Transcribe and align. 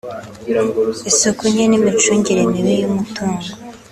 isuku 1.09 1.43
nke 1.51 1.65
n’imicungire 1.67 2.41
mibi 2.51 2.73
y’umutungo 2.81 3.47